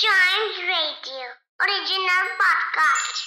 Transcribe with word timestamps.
Giant 0.00 0.56
Radio 0.68 1.26
original 1.60 2.28
podcast. 2.40 3.22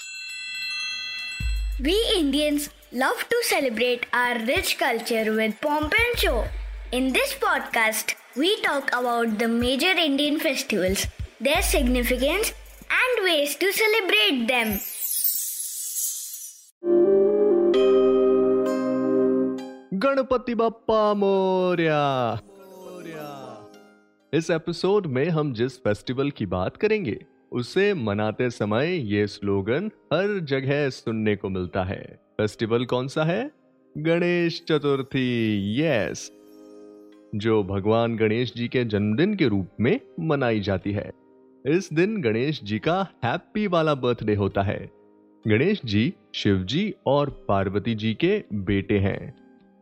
We 1.80 1.96
Indians 2.18 2.70
love 2.92 3.24
to 3.30 3.42
celebrate 3.44 4.06
our 4.14 4.40
rich 4.40 4.78
culture 4.78 5.34
with 5.34 5.60
pomp 5.62 5.94
and 5.94 6.20
show. 6.20 6.46
In 6.92 7.14
this 7.14 7.34
podcast, 7.34 8.16
we 8.36 8.62
talk 8.62 8.90
about 8.90 9.38
the 9.40 9.48
major 9.48 9.92
Indian 9.92 10.40
festivals, 10.40 11.08
their 11.40 11.62
significance, 11.62 12.54
and 12.90 13.24
ways 13.24 13.56
to 13.56 13.72
celebrate 13.72 14.48
them. 14.48 14.80
Ganpati 20.04 20.56
Bappa 20.56 21.14
Morya 21.14 22.02
इस 24.35 24.51
episode 24.51 25.07
में 25.07 25.29
हम 25.29 25.53
जिस 25.53 25.79
festival 25.79 26.31
की 26.31 26.47
बात 26.47 26.77
करेंगे, 26.77 27.27
उसे 27.53 27.95
मनाते 27.95 28.51
समय 28.51 29.15
ये 29.15 29.27
स्लोगन 29.27 29.87
हर 29.87 30.39
जगह 30.39 30.91
सुनने 30.91 31.37
को 31.37 31.49
मिलता 31.49 31.85
है। 31.85 32.21
फेस्टिवल 32.39 32.85
कौन 32.85 33.09
सा 33.09 33.25
है? 33.25 33.51
गणेश 33.99 34.65
चतुर्थी, 34.69 35.65
यस, 35.81 36.33
जो 37.35 37.65
भगवान 37.65 38.17
गणेश 38.17 38.55
जी 38.55 38.69
के 38.69 38.85
जन्मदिन 38.85 39.35
के 39.35 39.49
रूप 39.49 39.69
में 39.81 40.01
मनाई 40.21 40.61
जाती 40.61 40.93
है। 40.93 41.13
इस 41.67 41.93
दिन 41.93 42.23
गणेश 42.23 42.61
जी 42.65 42.79
का 42.79 43.07
हैप्पी 43.25 43.67
वाला 43.67 43.95
बर्थडे 43.95 44.35
होता 44.35 44.63
है। 44.63 44.91
गणेश 45.49 45.81
जी, 45.85 46.15
शिव 46.35 46.63
जी 46.63 46.95
और 47.07 47.45
पार्वती 47.49 47.95
जी 47.95 48.15
के 48.15 48.45
बेटे 48.53 48.99
हैं। 48.99 49.35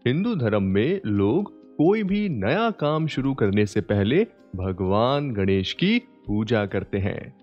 हिंदू 0.06 0.34
धर्म 0.34 0.62
में 0.62 1.00
लोग 1.06 1.57
कोई 1.78 2.02
भी 2.02 2.28
नया 2.28 2.70
काम 2.70 3.06
शुरू 3.06 3.34
करने 3.34 3.66
से 3.66 3.80
पहले 3.80 4.26
भगवान 4.56 5.32
गणेश 5.32 5.72
की 5.72 5.98
पूजा 5.98 6.66
करते 6.66 6.98
हैं। 6.98 7.36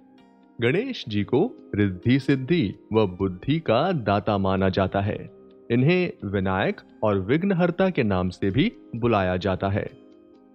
गणेश 0.61 1.05
जी 1.07 1.23
को 1.23 1.71
रिद्धि 1.75 2.19
सिद्धि 2.19 2.75
व 2.93 3.07
बुद्धि 3.07 3.59
का 3.59 3.91
दाता 3.91 4.37
माना 4.37 4.69
जाता 4.69 5.01
है। 5.01 5.29
इन्हें 5.71 6.11
विनायक 6.25 6.81
और 7.03 7.19
विघ्नहर्ता 7.19 7.89
के 7.89 8.03
नाम 8.03 8.29
से 8.29 8.51
भी 8.51 8.71
बुलाया 8.95 9.37
जाता 9.37 9.69
है। 9.69 9.89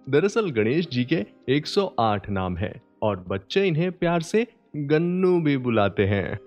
दरअसल 0.09 0.49
गणेश 0.49 0.89
जी 0.89 1.03
के 1.03 1.25
108 1.49 2.29
नाम 2.29 2.57
हैं 2.57 2.81
और 3.01 3.25
बच्चे 3.27 3.67
इन्हें 3.67 3.91
प्यार 3.91 4.21
से 4.21 4.47
गन्नू 4.75 5.41
भी 5.41 5.57
बुलाते 5.57 6.05
हैं। 6.05 6.39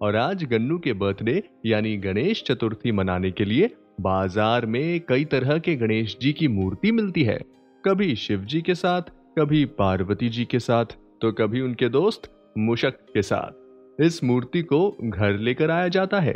और 0.00 0.16
आज 0.16 0.44
गन्नू 0.44 0.78
के 0.78 0.92
बर्थडे 0.92 1.42
यानी 1.66 1.96
गणेश 1.96 2.42
चतुर्थी 2.42 2.92
मनाने 2.92 3.30
के 3.30 3.44
लिए 3.44 3.70
बाज़ार 3.98 4.66
में 4.66 5.00
कई 5.00 5.24
तरह 5.24 5.58
के 5.58 5.74
गणेश 5.76 6.16
जी 6.20 6.32
की 6.32 6.48
मूर्ति 6.48 6.92
मिलती 6.92 7.22
है। 7.22 7.38
कभी 7.84 8.14
शिव 8.16 8.40
जी 8.40 8.60
के 8.60 8.74
साथ, 8.74 9.02
कभी 9.38 9.64
पार्वती 9.64 10.28
जी 10.28 10.44
के 10.44 10.58
साथ 10.58 10.96
तो 11.22 11.32
कभी 11.32 11.60
उनके 11.60 11.88
दोस्त 11.88 12.30
मुशक 12.58 12.94
के 13.14 13.22
साथ। 13.22 14.02
इस 14.02 14.22
मूर्ति 14.24 14.62
को 14.62 14.96
घर 15.04 15.38
लेकर 15.38 15.70
आया 15.70 15.88
जाता 15.88 16.20
है। 16.20 16.34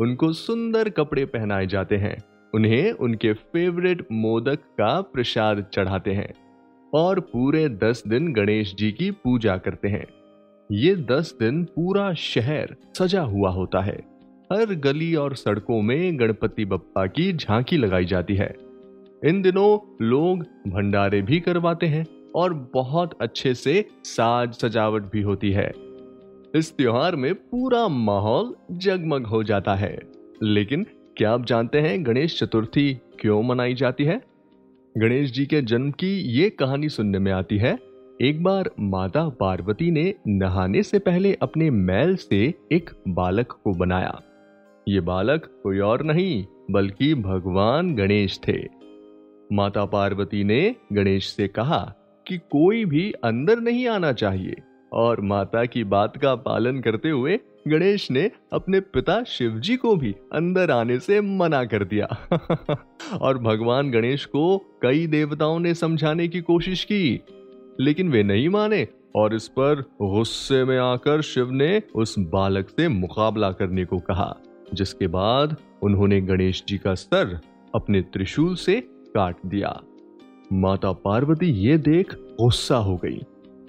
उनको 0.00 0.32
सुंदर 0.32 0.88
कपड़े 0.88 1.24
पहनाए 1.24 1.66
जाते 1.66 1.96
हैं। 1.96 2.16
उन्हें 2.54 2.90
उनके 2.92 3.32
फेवरेट 3.32 4.06
मोदक 4.12 4.58
का 4.78 5.00
प्रसाद 5.00 5.64
चढ़ाते 5.74 6.12
हैं। 6.12 6.32
और 6.92 7.20
पूरे 7.20 7.68
दस 7.68 8.02
दिन 8.08 8.32
गणेश 8.32 8.74
जी 8.74 8.90
की 8.92 9.10
पूजा 9.10 9.56
करते 9.56 9.88
हैं। 9.88 10.06
ये 10.70 10.94
दस 10.96 11.34
दिन 11.40 11.64
पूरा 11.64 12.12
शहर 12.14 12.76
सजा 12.94 13.22
हुआ 13.22 13.50
होता 13.50 13.80
है। 13.80 13.98
हर 14.52 14.74
गली 14.74 15.14
और 15.14 15.34
सड़कों 15.34 15.82
में 15.82 16.20
गणपति 16.20 16.64
बप्पा 16.64 17.06
की 17.06 17.32
झांकी 17.32 17.76
लगाई 17.76 18.04
जाती 18.04 18.34
है। 18.34 18.56
इन 19.24 19.42
दिनों 19.42 20.04
लोग 20.06 20.38
भंडारे 20.68 21.22
भी 21.22 21.40
करवाते 21.40 21.86
हैं 21.86 22.06
और 22.34 22.70
बहुत 22.74 23.18
अच्छे 23.20 23.54
से 23.54 23.88
साज 24.04 24.54
सजावट 24.54 25.02
भी 25.02 25.20
होती 25.22 25.50
है। 25.50 25.72
इस 26.54 26.74
त्योहार 26.76 27.16
में 27.16 27.34
पूरा 27.34 27.88
माहौल 27.88 28.54
जगमग 28.72 29.26
हो 29.26 29.42
जाता 29.42 29.74
है। 29.74 29.98
लेकिन 30.42 30.86
क्या 31.16 31.32
आप 31.32 31.44
जानते 31.44 31.78
हैं 31.78 32.06
गणेश 32.06 32.38
चतुर्थी 32.38 32.94
क्यों 33.20 33.42
मनाई 33.42 33.74
जाती 33.74 34.04
है? 34.04 34.22
गणेश 34.98 35.32
जी 35.32 35.46
के 35.46 35.60
जन्म 35.62 35.90
की 35.90 36.20
ये 36.20 36.50
कहानी 36.50 36.88
सुनने 36.88 37.18
में 37.18 37.32
आती 37.32 37.56
है। 37.56 37.78
एक 38.22 38.42
बार 38.42 38.70
माता 38.80 39.28
पार्वती 39.28 39.90
ने 39.90 40.14
नहाने 40.28 40.82
से 40.82 40.98
पहले 40.98 41.38
अपने 41.42 41.70
मैल 41.70 42.16
से 42.16 42.54
एक 42.72 42.90
बालक 43.08 43.46
को 43.64 43.74
बनाया। 43.74 44.20
ये 44.88 45.00
बालक 45.00 45.60
कोई 45.62 45.78
और 45.78 46.02
नहीं, 46.02 46.46
बल्कि 46.70 47.14
भगवान 47.14 47.94
गणेश 47.94 48.40
थे। 48.48 48.58
माता 49.52 49.84
पार्वती 49.84 50.44
ने 50.44 50.76
गणेश 50.92 51.26
से 51.26 51.48
कहा 51.48 51.94
कि 52.28 52.38
कोई 52.38 52.84
भी 52.84 53.12
अंदर 53.12 53.58
नहीं 53.58 53.88
आना 53.88 54.12
चाहिए, 54.12 54.56
और 54.92 55.20
माता 55.20 55.64
की 55.64 55.84
बात 55.84 56.16
का 56.16 56.34
पालन 56.34 56.80
करते 56.80 57.10
हुए 57.10 57.40
गणेश 57.68 58.10
ने 58.10 58.30
अपने 58.52 58.80
पिता 58.80 59.22
शिवजी 59.22 59.76
को 59.76 59.96
भी 59.96 60.14
अंदर 60.32 60.70
आने 60.70 60.98
से 60.98 61.20
मना 61.20 61.64
कर 61.64 61.84
दिया। 61.84 62.06
और 63.20 63.38
भगवान 63.38 63.90
गणेश 63.90 64.24
को 64.24 64.58
कई 64.58 65.06
देवताओं 65.06 65.58
ने 65.58 65.74
समझाने 65.74 66.28
की 66.28 66.40
कोशिश 66.40 66.84
की, 66.84 67.20
लेकिन 67.80 68.08
वे 68.08 68.22
नहीं 68.22 68.48
माने, 68.48 68.88
और 69.16 69.34
इस 69.34 69.48
पर 69.48 69.84
गुस्से 70.02 70.64
में 70.64 70.78
आकर 70.78 71.20
शिव 71.20 71.50
ने 71.50 71.82
उस 71.94 72.18
बालक 72.18 72.68
से 72.68 72.88
मुकाबला 72.88 73.50
करने 73.52 73.84
को 73.84 73.98
कहा। 73.98 74.36
जिसके 74.74 75.06
बाद 75.06 75.56
उन्होंने 75.82 76.20
गणेश 76.20 76.62
जी 76.68 76.78
का 76.78 76.94
सर 76.94 77.38
अपने 77.74 78.00
त्रिशूल 78.02 78.54
से 78.54 78.80
काट 79.14 79.36
दिया। 79.46 79.80
माता 80.52 80.92
पार्वती 80.92 81.46
ये 81.46 81.78
देख 81.78 82.14
गुस्सा 82.40 82.76
हो 82.76 82.96
गई। 82.96 83.20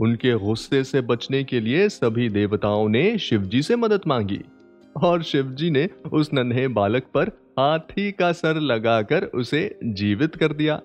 उनके 0.02 0.34
गुस्से 0.38 0.84
से 0.84 1.02
बचने 1.02 1.44
के 1.44 1.60
लिए 1.60 1.88
सभी 1.90 2.30
देवताओं 2.30 2.88
ने 2.90 3.18
शिवजी 3.18 3.62
से 3.62 3.76
मदद 3.76 4.02
मांगी 4.08 4.42
और 5.04 5.24
शिवजी 5.24 5.70
ने 5.70 5.90
उस 6.12 6.34
नन्हे 6.34 6.68
बालक 6.68 7.04
पर 7.14 7.28
हाथी 7.60 8.12
का 8.12 8.32
सर 8.32 8.60
लगाकर 8.60 9.24
उसे 9.24 9.80
जीवित 9.84 10.36
कर 10.36 10.54
दिया, 10.54 10.80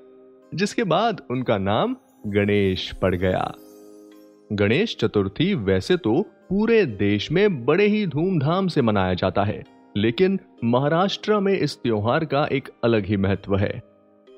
जिसके 0.55 0.85
बाद 0.85 1.21
उनका 1.31 1.59
नाम 1.59 1.97
गणेश 2.27 2.93
पड़ 2.93 3.15
गया। 3.15 3.53
गणेश 4.53 4.97
चतुर्थी 4.97 5.55
वैसे 5.55 5.97
तो 5.97 6.21
पूरे 6.49 6.85
देश 6.87 7.31
में 7.33 7.65
बड़े 7.65 7.87
ही 7.87 8.07
धूमधाम 8.07 8.69
से 8.69 8.83
मनाया 8.83 9.15
जाता 9.15 9.45
है। 9.45 9.63
लेकिन 9.97 10.39
महाराष्ट्र 10.65 11.39
में 11.41 11.53
इस 11.53 11.77
त्योहार 11.77 12.25
का 12.25 12.45
एक 12.53 12.69
अलग 12.85 13.05
ही 13.07 13.17
महत्व 13.17 13.57
है। 13.57 13.83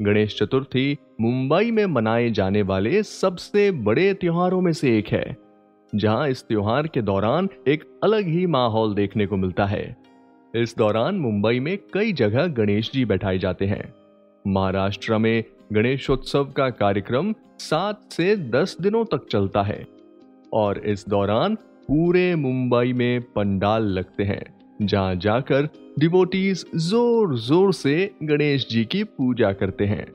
गणेश 0.03 0.39
चतुर्थी 0.39 0.97
मुंबई 1.21 1.71
में 1.71 1.85
मनाए 1.87 2.31
जाने 2.31 2.63
वाले 2.63 3.03
सबसे 3.03 3.71
बड़े 3.71 4.15
त्योहारों 4.15 4.61
में 4.61 4.73
से 4.73 4.99
एक 4.99 5.09
है, 5.09 5.37
जहाँ 5.95 6.29
इस 6.29 6.43
त्योहार 6.43 6.87
के 6.87 7.03
दौरान 7.03 7.49
एक 7.69 7.85
अलग 8.05 8.27
ही 8.27 8.47
माहौल 8.47 8.95
देखने 8.95 9.27
को 9.27 9.37
मिलता 9.37 9.67
है। 9.67 9.97
इस 10.55 10.75
दौरान 10.79 11.15
मुंबई 11.15 11.61
में 11.61 11.77
कई 11.95 12.13
जगह 12.13 12.47
गणेश 12.47 12.91
जी 12.93 13.05
बैठाए 13.05 13.39
जाते 13.39 13.67
हैं। 13.67 13.95
महाराष्ट्र 14.47 15.19
में 15.19 15.45
गणेशोत्सव 15.73 16.45
का 16.45 16.69
कार्यक्रम 16.71 17.33
सात 17.59 18.13
से 18.13 18.37
दस 18.37 18.77
दिनों 18.81 19.05
तक 19.05 19.27
चलता 19.31 19.63
है 19.63 19.87
और 20.53 20.79
इस 20.79 21.05
दौरान 21.09 21.55
पूरे 21.89 22.35
मुंबई 22.35 22.93
में 22.93 23.21
पंडाल 23.21 23.83
लगते 23.83 24.25
हैं। 24.25 24.56
जहाँ 24.83 25.15
जाकर 25.15 25.69
डिवोटीज 25.99 26.65
ज़ोर 26.77 27.37
ज़ोर 27.39 27.73
से 27.73 28.11
गणेश 28.23 28.67
जी 28.71 28.85
की 28.85 29.03
पूजा 29.05 29.53
करते 29.53 29.85
हैं। 29.85 30.07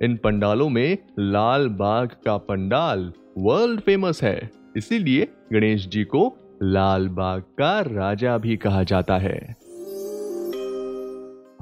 इन 0.00 0.16
पंडालों 0.16 0.68
में 0.68 0.98
लाल 1.18 1.68
बाग 1.68 2.16
का 2.24 2.36
पंडाल 2.36 3.12
वर्ल्ड 3.38 3.80
फ़ेमस 3.80 4.22
है। 4.22 4.50
इसीलिए 4.76 5.28
गणेश 5.52 5.86
जी 5.88 6.04
को 6.04 6.26
लाल 6.62 7.08
बाग 7.08 7.42
का 7.58 7.80
राजा 7.80 8.36
भी 8.38 8.56
कहा 8.56 8.82
जाता 8.82 9.16
है। 9.18 9.38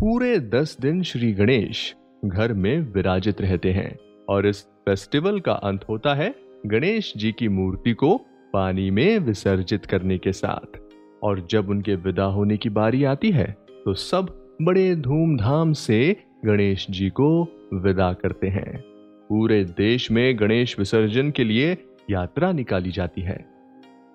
पूरे 0.00 0.38
दस 0.38 0.76
दिन 0.80 1.02
श्री 1.02 1.32
गणेश 1.32 1.94
घर 2.24 2.52
में 2.52 2.78
विराजित 2.92 3.40
रहते 3.40 3.72
हैं 3.72 3.96
और 4.28 4.46
इस 4.46 4.62
फेस्टिवल 4.86 5.40
का 5.40 5.52
अंत 5.52 5.84
होता 5.88 6.14
है 6.14 6.34
गणेश 6.66 7.12
जी 7.16 7.32
की 7.32 7.48
मूर्ति 7.48 7.92
को 7.92 8.16
पानी 8.52 8.90
में 8.90 9.18
विसर्जित 9.18 9.86
करने 9.86 10.18
के 10.18 10.32
साथ। 10.32 10.78
और 11.24 11.46
जब 11.50 11.68
उनके 11.70 11.94
विदा 11.94 12.24
होने 12.24 12.56
की 12.56 12.68
बारी 12.70 13.04
आती 13.04 13.30
है 13.30 13.46
तो 13.84 13.94
सब 13.94 14.28
बड़े 14.62 14.94
धूमधाम 14.96 15.72
से 15.72 16.16
गणेश 16.44 16.86
जी 16.90 17.08
को 17.10 17.28
विदा 17.74 18.12
करते 18.12 18.48
हैं। 18.48 18.80
पूरे 19.28 19.64
देश 19.64 20.10
में 20.10 20.38
गणेश 20.40 20.78
विसर्जन 20.78 21.30
के 21.30 21.44
लिए 21.44 21.72
यात्रा 22.10 22.52
निकाली 22.52 22.90
जाती 22.90 23.22
है। 23.22 23.44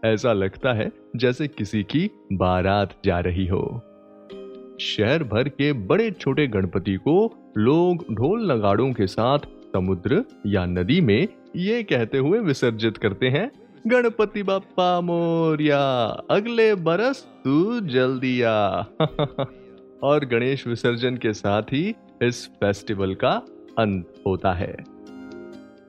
ऐसा 0.06 0.34
लगता 0.34 0.74
है 0.74 0.92
जैसे 1.16 1.48
किसी 1.48 1.84
की 1.84 2.10
बारात 2.34 2.96
जा 3.06 3.20
रही 3.20 3.46
हो। 3.48 3.62
शहर 4.80 5.24
भर 5.24 5.50
के 5.50 5.72
बड़े 5.74 6.10
छोटे 6.12 6.48
गणपति 6.48 6.96
को 6.96 7.16
लोग 7.58 8.06
ढोल 8.12 8.52
नगाड़ों 8.52 8.92
के 8.94 9.08
साथ 9.08 9.40
समुद्र 9.74 10.24
या 10.46 10.66
नदी 10.66 11.02
में 11.02 11.28
ये 11.56 11.82
कहते 11.84 12.18
हुए 12.18 12.40
विसर्जित 12.40 12.98
करते 12.98 13.28
हैं 13.28 13.50
गणपति 13.88 14.44
बापा 14.44 15.02
मोरिया, 15.02 16.06
अगले 16.32 16.76
बरस 16.76 17.28
तू 17.44 17.80
जल्दी 17.80 18.42
आ। 18.42 18.70
और 20.04 20.26
गणेश 20.26 20.68
विसर्जन 20.68 21.18
के 21.18 21.34
साथ 21.34 21.62
ही 21.62 21.96
इस 22.24 22.48
फेस्टिवल 22.48 23.16
का 23.16 23.32
अंत 23.80 24.14
होता 24.28 24.54
है। 24.54 24.78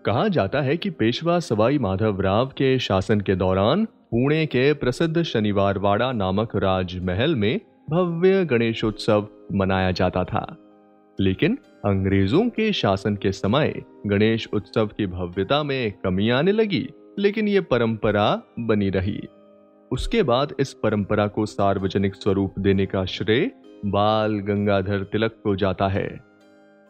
कहा 0.06 0.28
जाता 0.28 0.60
है 0.60 0.76
कि 0.76 0.90
पेशवा 0.90 1.38
सवाई 1.38 1.78
माधव 1.78 2.20
राव 2.20 2.46
के 2.46 2.78
शासन 2.78 3.20
के 3.20 3.34
दौरान 3.34 3.84
पुणे 3.84 4.46
के 4.46 4.72
प्रसिद्ध 4.72 5.22
शनिवार 5.22 5.78
वाड़ा 5.78 6.12
नामक 6.12 6.56
राजमहल 6.56 7.36
में 7.36 7.60
भव्य 7.90 8.44
गणेशोत्सव 8.44 9.28
मनाया 9.54 9.90
जाता 9.90 10.24
था। 10.24 10.56
लेकिन 11.20 11.58
अंग्रेज़ों 11.84 12.48
के 12.48 12.72
शासन 12.72 13.16
के 13.16 13.32
समय 13.32 13.82
गणेश 14.06 14.48
उत्सव 14.52 14.86
की 14.86 15.06
भव्यता 15.06 15.62
में 15.62 15.92
कमी 16.04 16.30
आने 16.30 16.52
लगी। 16.52 16.88
लेकिन 17.18 17.48
ये 17.48 17.60
परंपरा 17.60 18.42
बनी 18.60 18.90
रही। 18.90 19.20
उसके 19.90 20.22
बाद 20.22 20.54
इस 20.60 20.72
परंपरा 20.72 21.26
को 21.26 21.46
सार्वजनिक 21.46 22.14
स्वरूप 22.14 22.58
देने 22.58 22.86
का 22.86 23.04
श्रेय 23.04 23.50
बाल 23.86 24.38
गंगाधर 24.38 25.02
तिलक 25.02 25.36
को 25.44 25.54
जाता 25.56 25.88
है। 25.88 26.08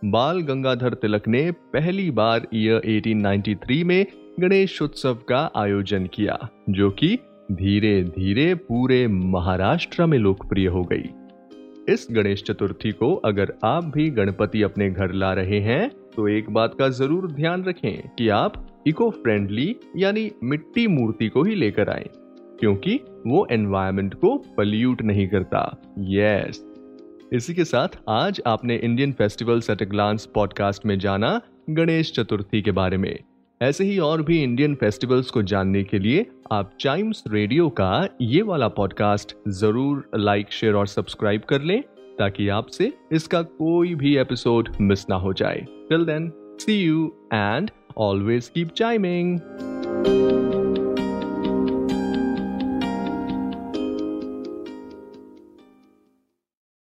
बाल 0.02 0.40
गंगाधर 0.40 0.94
तिलक 0.94 1.28
ने 1.28 1.50
पहली 1.50 2.10
बार 2.10 2.46
ईयर 2.54 2.80
1893 2.86 3.82
में 3.84 4.06
गणेश 4.40 4.80
उत्सव 4.82 5.14
का 5.28 5.50
आयोजन 5.56 6.06
किया, 6.06 6.38
जो 6.70 6.90
कि 6.90 7.18
धीरे 7.52 8.02
धीरे 8.04 8.54
पूरे 8.54 9.06
महाराष्ट्र 9.08 10.06
में 10.06 10.18
लोकप्रिय 10.18 10.66
हो 10.66 10.82
गई। 10.82 11.10
इस 11.88 12.06
गणेश 12.10 12.42
चतुर्थी 12.42 12.92
को 12.92 13.14
अगर 13.14 13.52
आप 13.64 13.84
भी 13.84 14.08
गणपति 14.10 14.62
अपने 14.62 14.90
घर 14.90 15.12
ला 15.12 15.32
रहे 15.32 15.60
हैं 15.60 15.88
तो 16.16 16.28
एक 16.28 16.50
बात 16.50 16.74
का 16.78 16.88
ज़रूर 16.88 17.30
ध्यान 17.32 17.64
रखें 17.64 18.08
कि 18.08 18.28
आप 18.28 18.66
इको 18.86 19.10
फ्रेंडली 19.12 19.74
यानी 19.96 20.30
मिट्टी 20.44 20.86
मूर्ति 20.86 21.28
को 21.28 21.42
ही 21.42 21.54
लेकर 21.54 21.90
आए, 21.90 22.08
क्योंकि 22.60 22.98
वो 23.26 23.46
एनवायरमेंट 23.52 24.14
को 24.14 24.36
पल्यूट 24.56 25.02
नहीं 25.02 25.28
करता। 25.28 25.62
यस 26.10 26.64
इसी 27.32 27.54
के 27.54 27.64
साथ 27.64 27.98
आज 28.08 28.40
आपने 28.46 28.76
Indian 28.76 29.12
festival 29.12 29.60
at 29.70 29.82
glance 29.88 30.26
podcast 30.26 30.86
में 30.86 30.98
जाना 30.98 31.40
गणेश 31.70 32.12
चतुर्थी 32.12 32.62
के 32.62 32.70
बारे 32.72 32.96
में। 32.96 33.18
ऐसे 33.60 33.84
ही 33.84 33.98
और 33.98 34.22
भी 34.22 34.42
इंडियन 34.42 34.74
फेस्टिवल्स 34.74 35.30
को 35.30 35.42
जानने 35.42 35.82
के 35.84 35.98
लिए 35.98 36.26
आप 36.52 36.70
चाइम्स 36.80 37.22
रेडियो 37.28 37.68
का 37.70 38.08
ये 38.22 38.42
वाला 38.42 38.68
पॉडकास्ट 38.70 39.36
ज़रूर 39.50 40.10
लाइक 40.16 40.52
शेयर 40.52 40.74
और 40.74 40.86
सब्सक्राइब 40.86 41.42
कर 41.48 41.62
लें, 41.62 41.82
ताकि 42.18 42.48
आपसे 42.48 42.92
इसका 43.12 43.42
कोई 43.42 43.94
भी 43.94 44.16
एपिसोड 44.18 44.68
मिस 44.80 45.08
ना 45.10 45.16
हो 45.16 45.32
जाए। 45.32 45.66
Till 45.88 46.04
then 46.04 46.30
see 46.60 46.74
you 46.76 47.06
and 47.32 47.70
Always 47.94 48.48
keep 48.48 48.74
chiming. 48.74 49.42